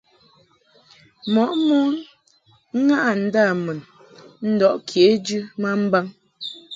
[1.33, 1.91] Mɔʼ mon
[2.85, 3.79] ŋaʼɨ ndâmun
[4.51, 6.05] ndɔʼ kejɨ ma mbaŋ.